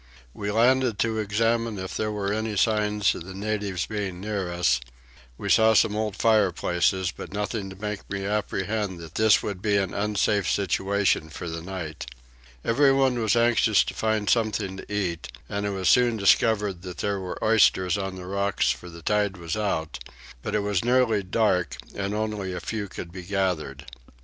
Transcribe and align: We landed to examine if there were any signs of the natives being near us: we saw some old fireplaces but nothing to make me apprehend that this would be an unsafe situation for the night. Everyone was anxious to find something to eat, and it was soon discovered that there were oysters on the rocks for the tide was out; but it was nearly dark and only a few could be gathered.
We 0.33 0.49
landed 0.49 0.97
to 0.97 1.19
examine 1.19 1.77
if 1.77 1.95
there 1.95 2.09
were 2.11 2.33
any 2.33 2.57
signs 2.57 3.13
of 3.13 3.23
the 3.23 3.35
natives 3.35 3.85
being 3.85 4.19
near 4.19 4.51
us: 4.51 4.79
we 5.37 5.47
saw 5.47 5.75
some 5.75 5.95
old 5.95 6.15
fireplaces 6.15 7.11
but 7.11 7.31
nothing 7.31 7.69
to 7.69 7.75
make 7.75 8.09
me 8.09 8.25
apprehend 8.25 8.97
that 8.99 9.13
this 9.13 9.43
would 9.43 9.61
be 9.61 9.77
an 9.77 9.93
unsafe 9.93 10.49
situation 10.49 11.29
for 11.29 11.47
the 11.47 11.61
night. 11.61 12.07
Everyone 12.65 13.19
was 13.21 13.35
anxious 13.35 13.83
to 13.83 13.93
find 13.93 14.27
something 14.27 14.77
to 14.77 14.91
eat, 14.91 15.31
and 15.47 15.67
it 15.67 15.69
was 15.69 15.87
soon 15.87 16.17
discovered 16.17 16.81
that 16.81 16.97
there 16.97 17.19
were 17.19 17.37
oysters 17.43 17.95
on 17.95 18.15
the 18.15 18.25
rocks 18.25 18.71
for 18.71 18.89
the 18.89 19.03
tide 19.03 19.37
was 19.37 19.55
out; 19.55 19.99
but 20.41 20.55
it 20.55 20.61
was 20.61 20.83
nearly 20.83 21.21
dark 21.21 21.77
and 21.93 22.15
only 22.15 22.53
a 22.53 22.59
few 22.59 22.87
could 22.87 23.11
be 23.11 23.21
gathered. 23.21 23.85